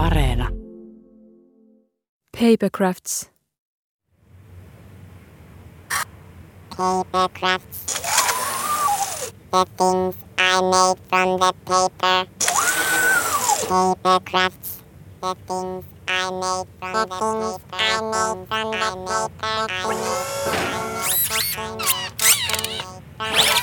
Areena. 0.00 0.48
Papercrafts. 2.32 3.28
Papercrafts. 6.70 7.80
The 9.52 9.64
things 9.76 10.14
I 10.38 10.60
made 10.72 10.98
from 11.10 11.38
the 11.38 11.52
paper. 11.68 12.18
Papercrafts. 13.68 14.70
The 15.20 15.34
things 15.46 15.84
I 16.08 16.30
made 16.30 16.66
from 16.78 16.92
the, 16.94 17.06
paper. 17.06 17.76
I 17.76 18.00
made 18.00 18.48
from 18.48 18.64
the 18.72 19.28
paper. 19.36 19.68
I 19.70 20.76
made, 20.80 21.86
I 23.10 23.28
made, 23.28 23.52
I 23.52 23.59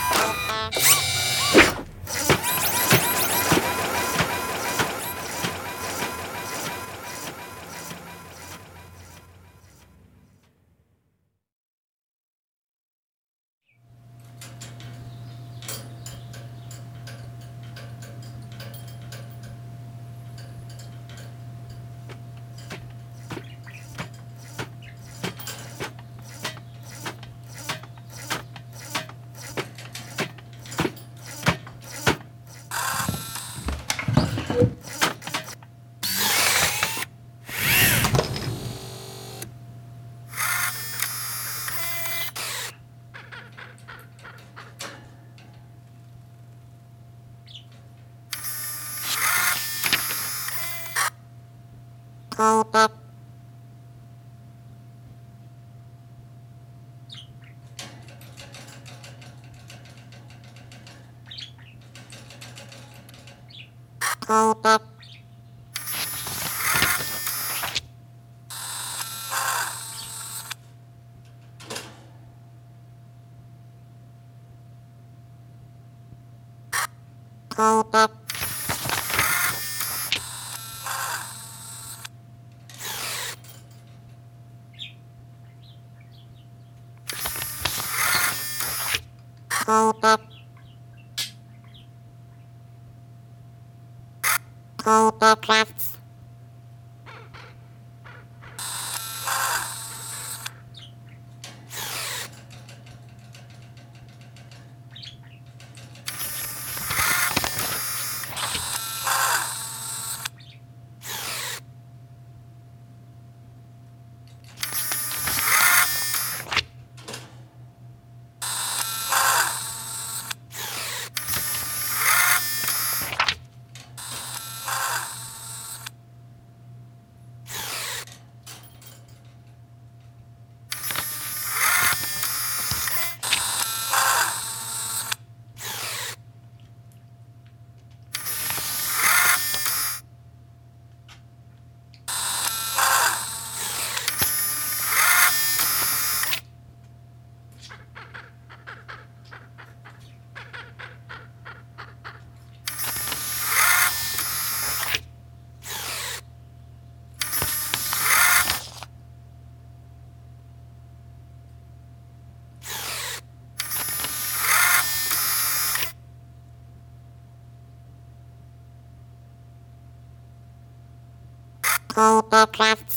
Papercrafts. 171.98 172.97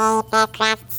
Papercrafts. 0.00 0.24
paper 0.30 0.89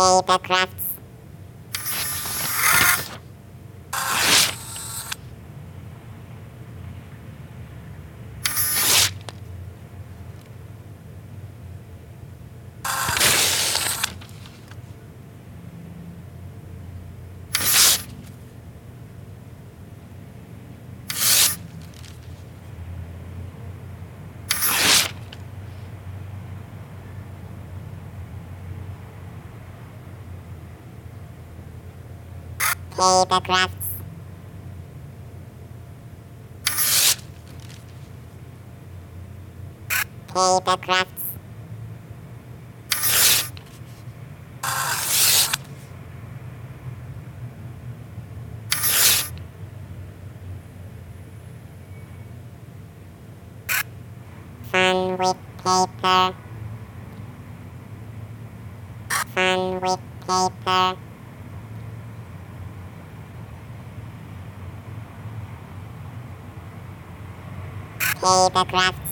papercraft 0.00 0.79
paper 33.00 33.40
crafts, 33.40 33.86
paper 40.34 40.76
crafts, 40.76 41.19
paper 68.50 68.70
crafts. 68.70 69.10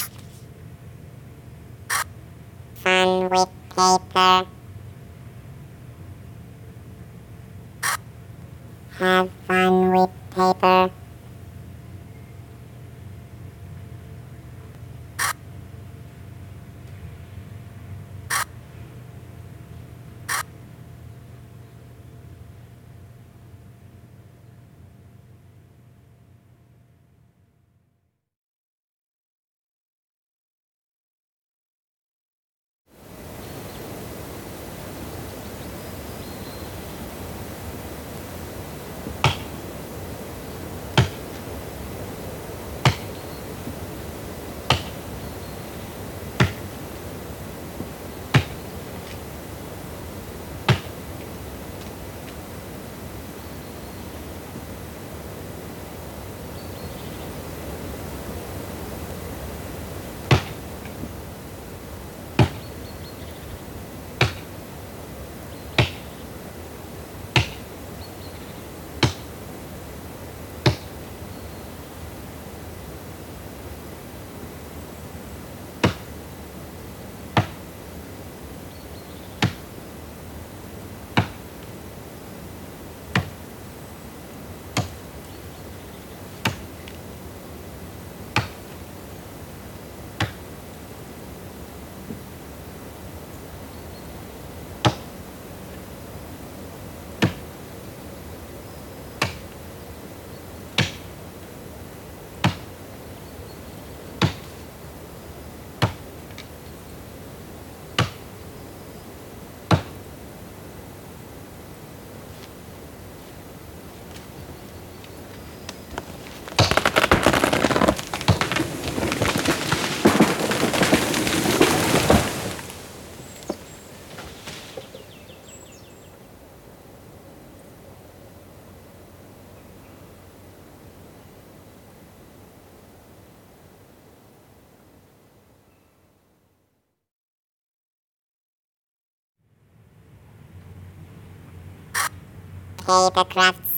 Paper 142.92 143.24
crafts. 143.24 143.72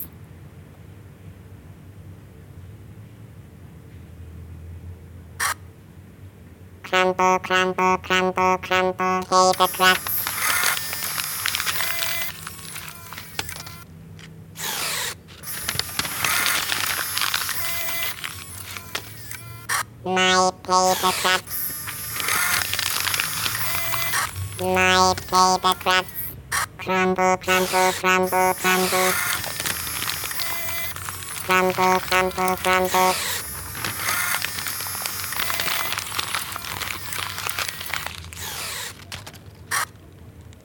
Crumble, 6.82 7.40
crumble, 7.44 7.98
crumble, 8.00 8.58
crumble, 8.58 9.22
paper 9.30 9.68
crafts. 9.68 10.26
My 20.04 20.52
paper 20.64 21.12
crafts. 21.22 21.86
My 24.60 25.14
paper 25.30 25.76
crafts. 25.84 26.23
Crumble, 26.84 27.38
crumble, 27.38 27.94
crumble, 27.94 28.54
crumble. 28.56 29.14
Crumble, 31.46 32.00
crumble, 32.02 32.58
crumble. 32.58 33.16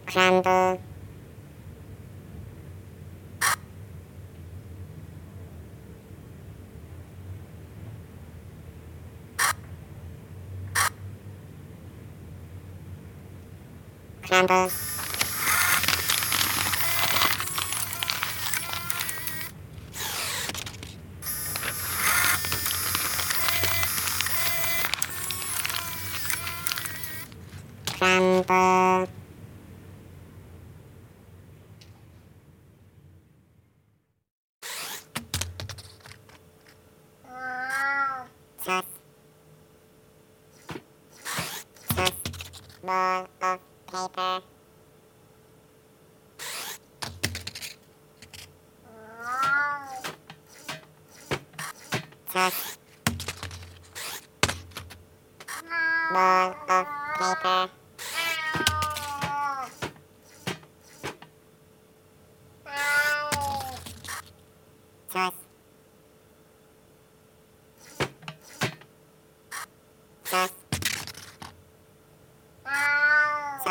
Crumble. 0.07 0.81
Crumble. 14.27 14.88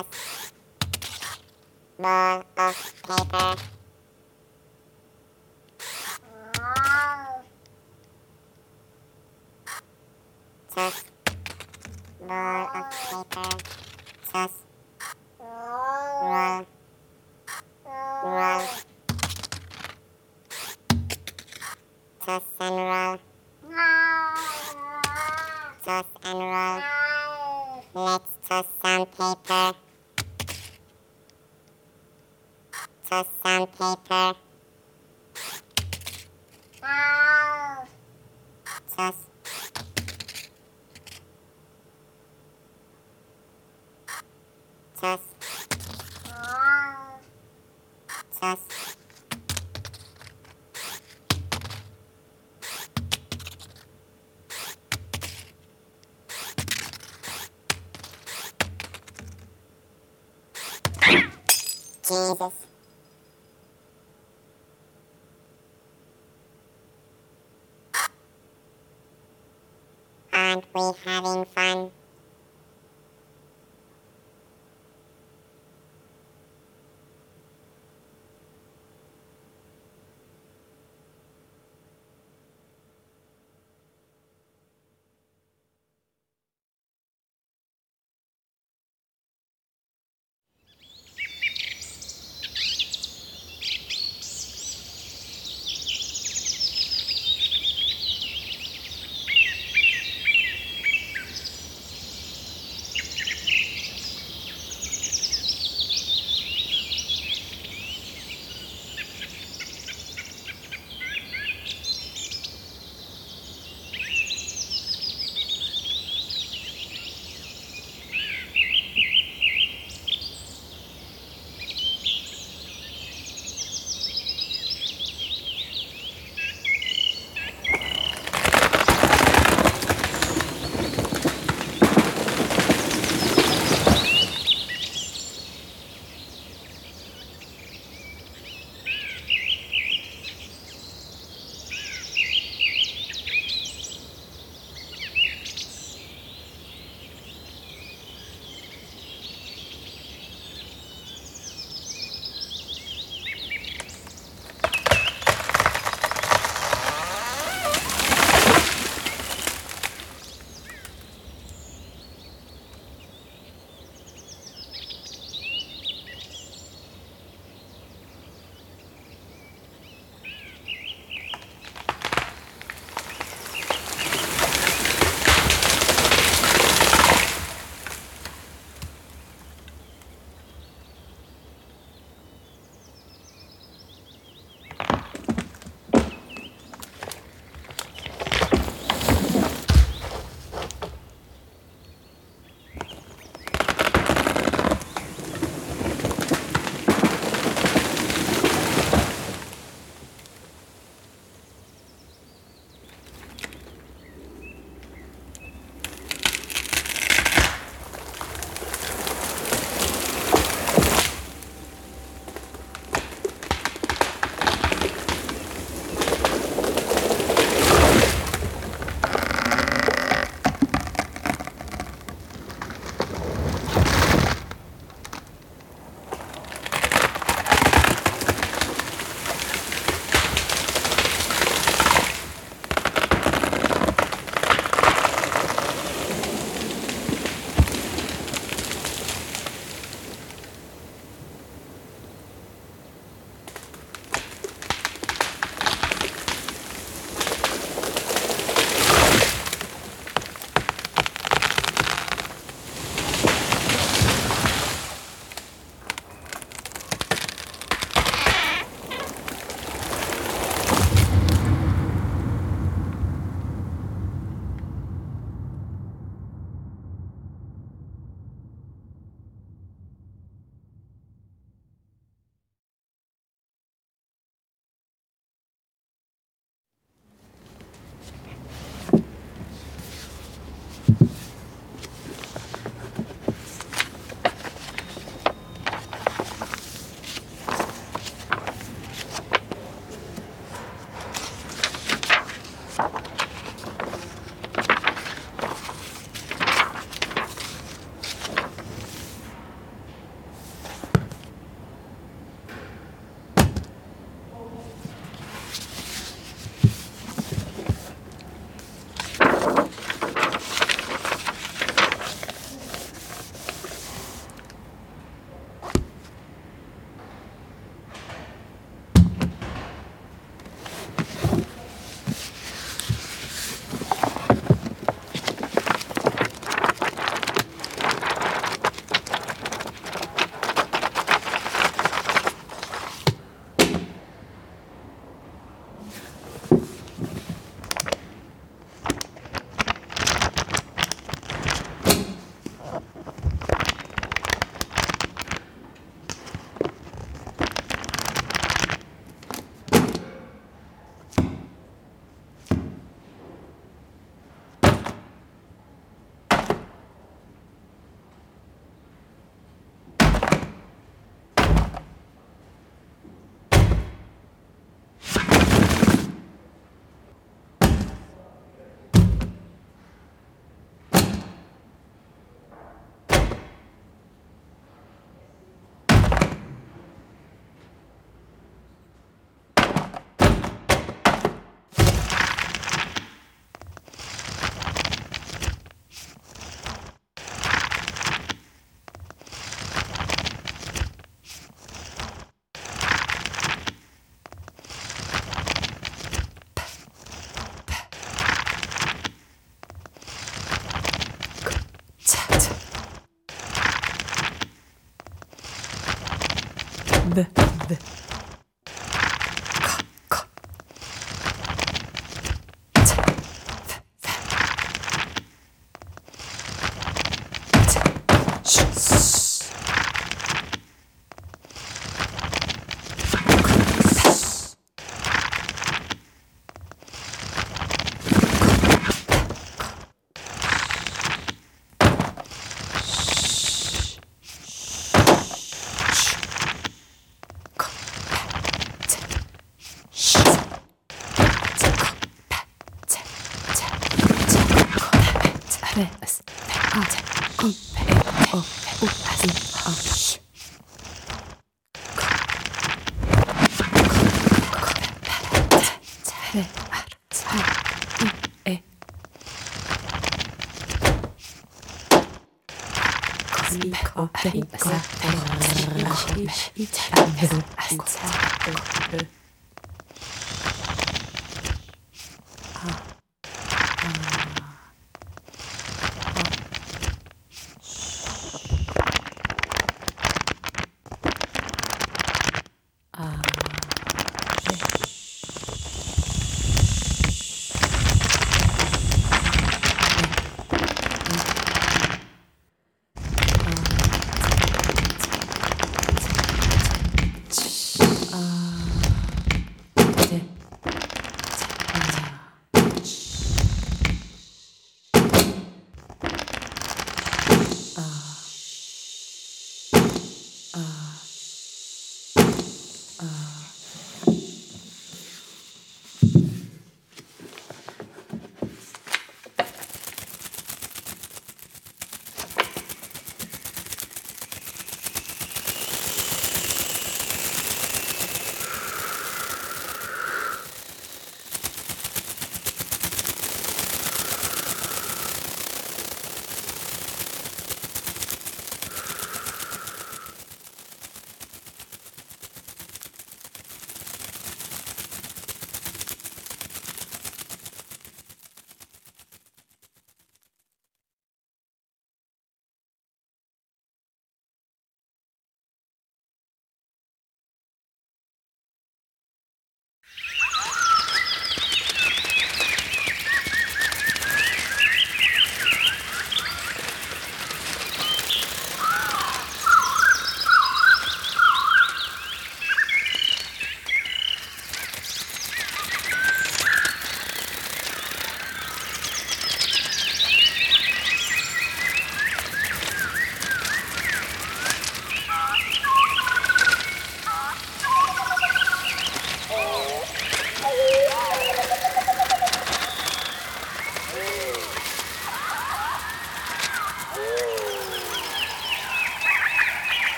Toss. 0.00 0.52
Roll 1.98 2.42
of 2.56 2.94
paper. 3.06 3.56
Toss. 10.74 11.04
Roll 12.20 12.66
of 12.74 12.86
paper. 12.90 13.50
Toss. 14.32 14.54
Roll. 15.38 16.66
Roll. 18.24 18.66
Toss 22.24 22.42
and 22.60 22.76
roll. 22.76 23.18
Toss 25.84 26.06
and 26.24 26.38
roll. 26.38 26.82
Let's 27.92 28.38
toss 28.48 28.66
some 28.82 29.06
paper. 29.06 29.89
Toss 33.10 33.26
some 33.42 33.66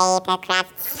paper 0.00 0.99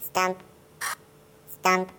Stamp. 0.00 0.42
Stamp. 1.48 1.97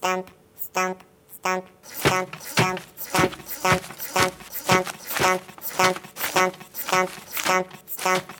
stamp, 0.00 0.30
stamp, 0.56 1.04
stamp, 1.30 1.64
stamp, 1.82 2.36
stamp, 2.40 2.80
stamp, 2.96 3.34
stamp, 3.46 3.84
stamp, 4.00 4.34
stamp, 4.50 4.86
stamp, 5.12 5.42
stamp, 5.60 5.98
stamp, 6.16 6.56
stamp, 6.72 7.10
stamp, 7.28 7.68
stamp. 7.86 8.39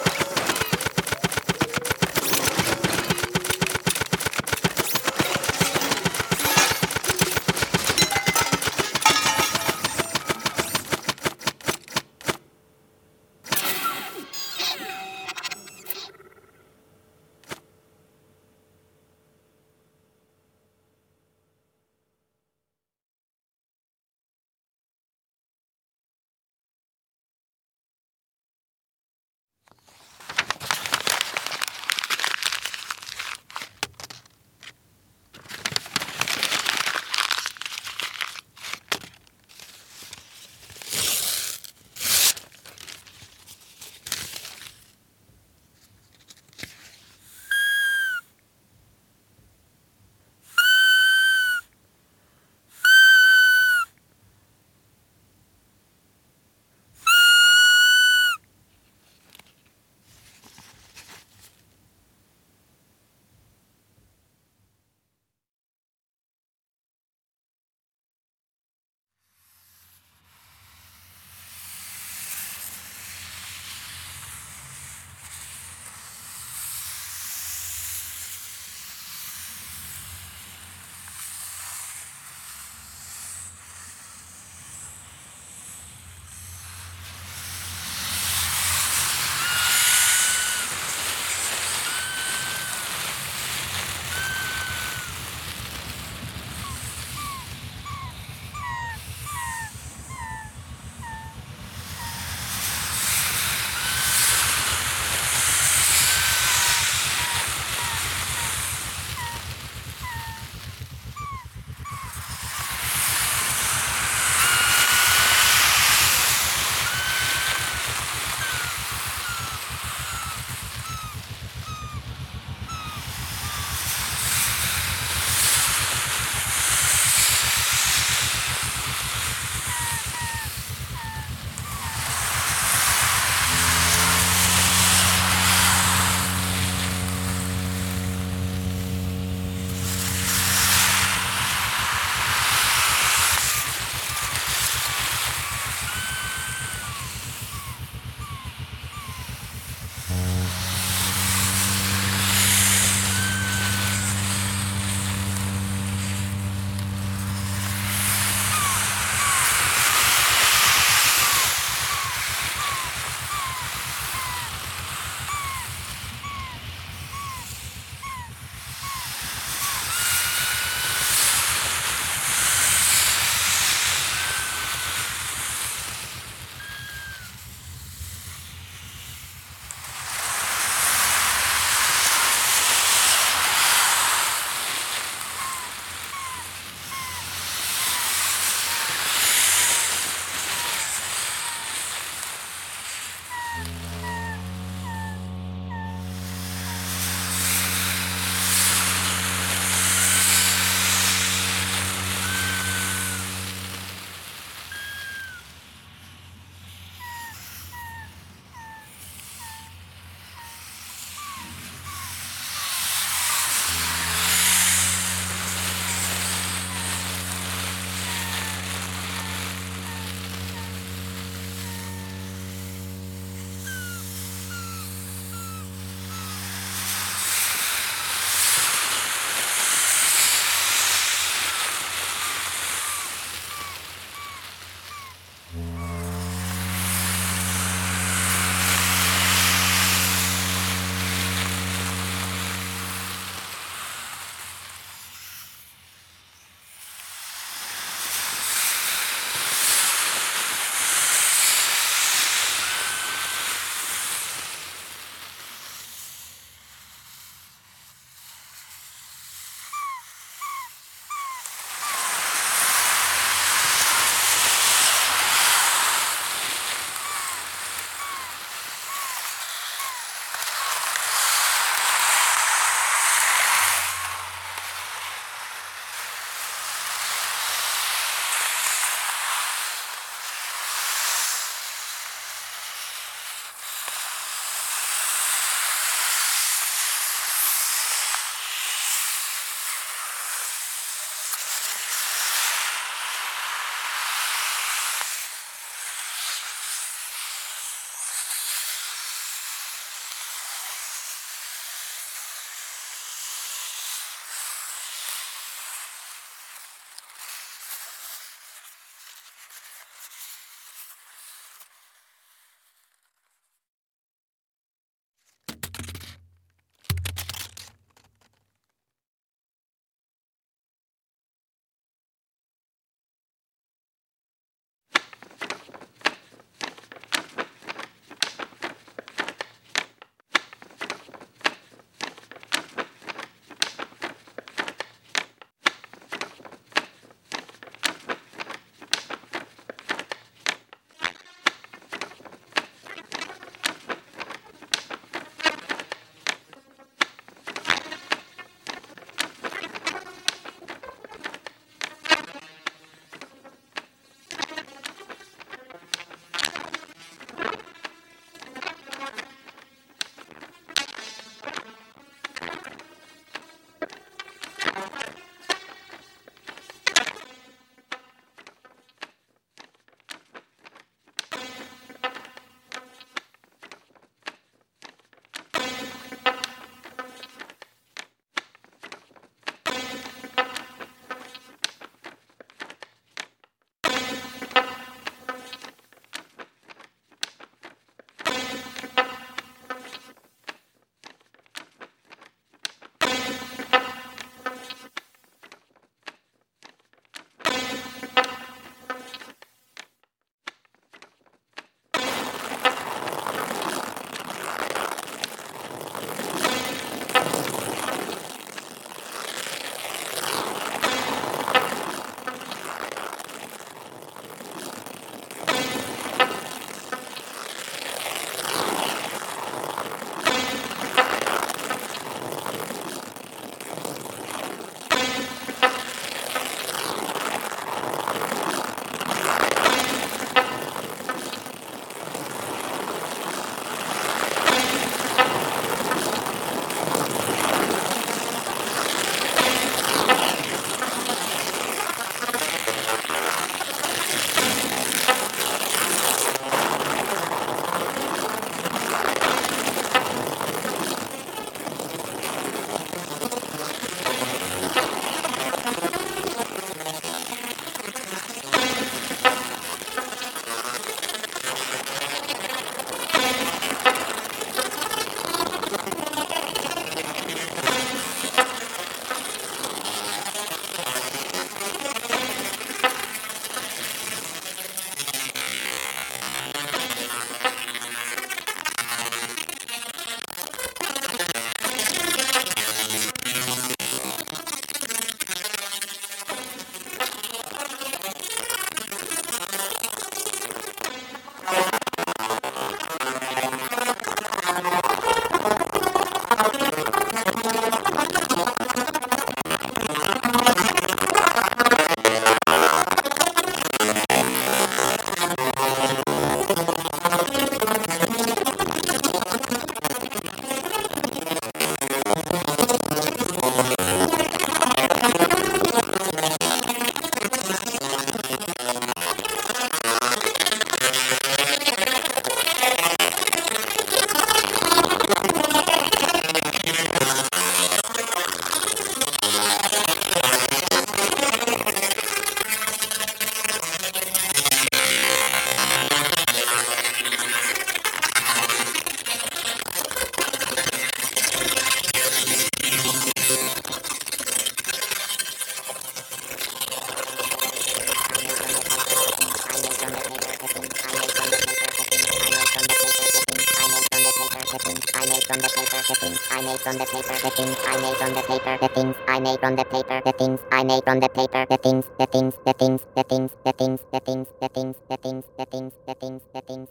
from 556.71 556.79
the 556.79 556.85
paper, 556.85 557.19
the 557.21 557.29
things 557.31 557.57
I 557.67 557.81
made 557.81 557.97
from 557.97 558.13
the 558.13 558.21
paper, 558.21 558.57
the 558.61 558.69
things 558.69 558.95
I 559.07 559.19
made 559.19 559.39
from 559.39 559.55
the 559.57 559.65
paper, 559.65 560.01
the 560.05 560.13
things 560.13 560.39
I 560.51 560.63
made 560.63 560.83
from 560.85 560.99
the 561.01 561.09
paper, 561.09 561.45
the 561.49 561.57
things, 561.57 561.85
the 561.99 562.05
things, 562.05 562.35
the 562.45 562.53
things, 562.53 562.85
the 562.95 563.03
things, 563.03 563.31
the 563.43 563.51
things, 563.51 563.79
the 563.91 563.99
things, 563.99 564.27
the 564.39 564.47
things, 564.47 564.77
the 564.87 564.97
things, 564.97 565.25
the 565.37 565.45
things, 565.45 565.45
the 565.45 565.45
things, 565.45 565.73
the 565.85 565.95
things, 565.95 566.21
the 566.33 566.41
things, 566.41 566.69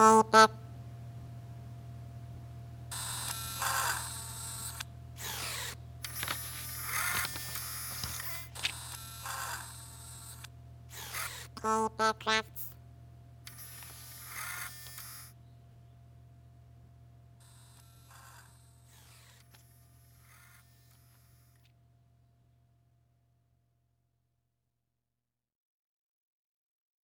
Minecraft. 0.00 0.60